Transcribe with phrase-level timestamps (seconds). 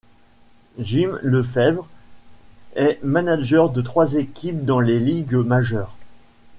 [0.79, 1.85] Jim Lefebvre
[2.73, 5.95] est manager de trois équipes dans les Ligues majeures.